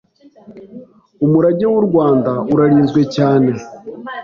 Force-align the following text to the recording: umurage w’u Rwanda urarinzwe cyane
umurage 1.25 1.65
w’u 1.73 1.83
Rwanda 1.87 2.31
urarinzwe 2.53 3.01
cyane 3.15 3.51